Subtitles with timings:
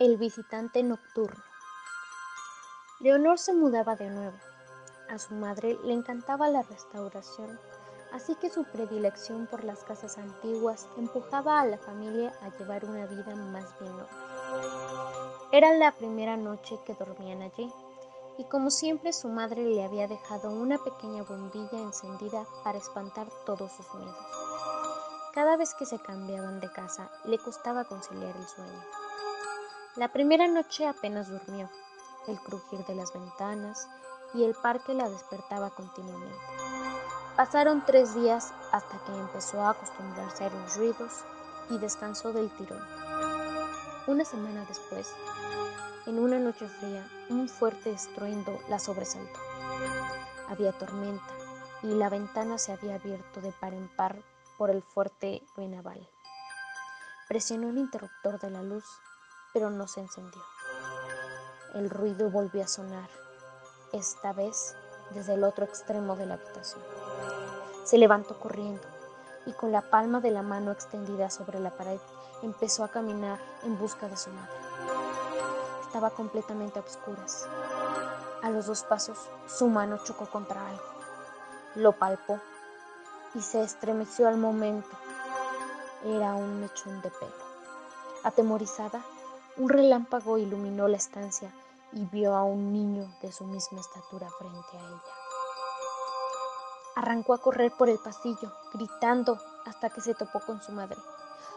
[0.00, 1.44] El visitante nocturno.
[3.00, 4.38] Leonor se mudaba de nuevo.
[5.10, 7.60] A su madre le encantaba la restauración,
[8.10, 13.04] así que su predilección por las casas antiguas empujaba a la familia a llevar una
[13.04, 14.08] vida más bien noble.
[15.52, 17.70] Era la primera noche que dormían allí,
[18.38, 23.70] y como siempre su madre le había dejado una pequeña bombilla encendida para espantar todos
[23.72, 24.16] sus miedos.
[25.34, 28.82] Cada vez que se cambiaban de casa le costaba conciliar el sueño.
[29.96, 31.68] La primera noche apenas durmió.
[32.28, 33.88] El crujir de las ventanas
[34.34, 36.38] y el parque la despertaba continuamente.
[37.36, 41.24] Pasaron tres días hasta que empezó a acostumbrarse a los ruidos
[41.70, 42.80] y descansó del tirón.
[44.06, 45.12] Una semana después,
[46.06, 49.40] en una noche fría, un fuerte estruendo la sobresaltó.
[50.48, 51.34] Había tormenta
[51.82, 54.22] y la ventana se había abierto de par en par
[54.56, 56.08] por el fuerte vendaval.
[57.26, 58.84] Presionó el interruptor de la luz
[59.52, 60.42] pero no se encendió.
[61.74, 63.08] El ruido volvió a sonar,
[63.92, 64.74] esta vez
[65.10, 66.82] desde el otro extremo de la habitación.
[67.84, 68.86] Se levantó corriendo
[69.46, 72.00] y con la palma de la mano extendida sobre la pared
[72.42, 74.52] empezó a caminar en busca de su madre.
[75.82, 77.46] Estaba completamente a oscuras.
[78.42, 80.82] A los dos pasos, su mano chocó contra algo.
[81.74, 82.40] Lo palpó
[83.34, 84.96] y se estremeció al momento.
[86.04, 87.32] Era un mechón de pelo.
[88.22, 89.02] Atemorizada,
[89.60, 91.52] un relámpago iluminó la estancia
[91.92, 95.02] y vio a un niño de su misma estatura frente a ella.
[96.96, 100.96] Arrancó a correr por el pasillo, gritando hasta que se topó con su madre.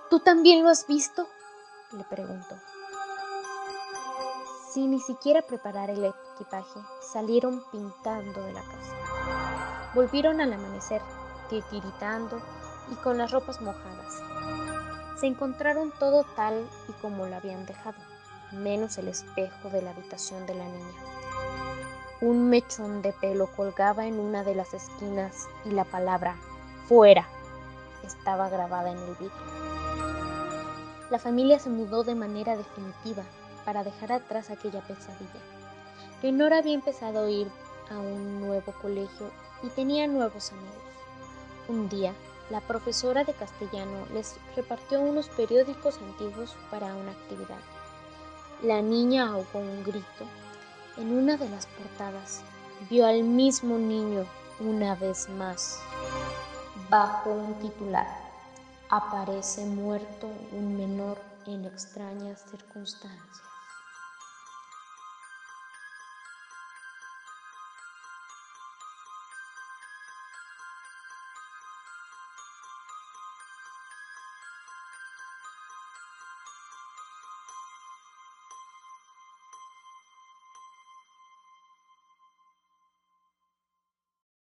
[0.10, 1.26] ¿Tú también lo has visto?
[1.94, 2.56] le preguntó.
[4.74, 6.82] Sin ni siquiera preparar el equipaje,
[7.14, 9.92] salieron pintando de la casa.
[9.96, 11.02] Volvieron al amanecer,
[11.70, 12.42] tiritando
[12.92, 14.63] y con las ropas mojadas.
[15.24, 17.96] Se encontraron todo tal y como lo habían dejado,
[18.52, 21.00] menos el espejo de la habitación de la niña.
[22.20, 26.36] Un mechón de pelo colgaba en una de las esquinas y la palabra
[26.90, 27.26] fuera
[28.04, 29.32] estaba grabada en el vidrio.
[31.10, 33.24] La familia se mudó de manera definitiva
[33.64, 35.40] para dejar atrás aquella pesadilla.
[36.22, 37.48] Leonora había empezado a ir
[37.90, 39.32] a un nuevo colegio
[39.64, 40.84] y tenía nuevos amigos.
[41.70, 42.14] Un día,
[42.54, 47.58] la profesora de castellano les repartió unos periódicos antiguos para una actividad.
[48.62, 50.26] La niña ahogó un grito.
[50.98, 52.44] En una de las portadas
[52.92, 54.28] vio al mismo niño
[54.60, 55.80] una vez más.
[56.92, 58.06] Bajo un titular,
[58.88, 63.53] aparece muerto un menor en extrañas circunstancias.